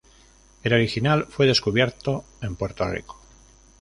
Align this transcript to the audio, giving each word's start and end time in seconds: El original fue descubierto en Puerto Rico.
El 0.63 0.73
original 0.73 1.25
fue 1.27 1.45
descubierto 1.45 2.25
en 2.41 2.55
Puerto 2.55 2.87
Rico. 2.89 3.21